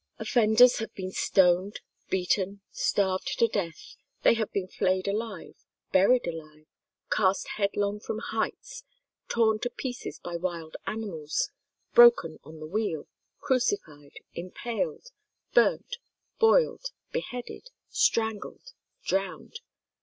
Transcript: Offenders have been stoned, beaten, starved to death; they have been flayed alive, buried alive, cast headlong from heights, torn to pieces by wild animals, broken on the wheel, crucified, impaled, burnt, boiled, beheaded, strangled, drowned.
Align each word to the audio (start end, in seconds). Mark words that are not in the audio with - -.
Offenders 0.17 0.79
have 0.79 0.91
been 0.95 1.11
stoned, 1.11 1.79
beaten, 2.09 2.61
starved 2.71 3.37
to 3.37 3.47
death; 3.47 3.97
they 4.23 4.33
have 4.33 4.51
been 4.51 4.67
flayed 4.67 5.07
alive, 5.07 5.53
buried 5.91 6.25
alive, 6.25 6.65
cast 7.11 7.47
headlong 7.57 7.99
from 7.99 8.17
heights, 8.17 8.83
torn 9.27 9.59
to 9.59 9.69
pieces 9.69 10.17
by 10.17 10.35
wild 10.35 10.75
animals, 10.87 11.51
broken 11.93 12.39
on 12.43 12.59
the 12.59 12.65
wheel, 12.65 13.05
crucified, 13.41 14.13
impaled, 14.33 15.11
burnt, 15.53 15.97
boiled, 16.39 16.85
beheaded, 17.11 17.69
strangled, 17.91 18.71
drowned. 19.03 19.59